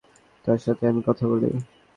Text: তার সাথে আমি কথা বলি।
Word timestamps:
তার 0.45 0.59
সাথে 0.61 0.83
আমি 0.87 1.01
কথা 1.07 1.23
বলি। 1.31 1.49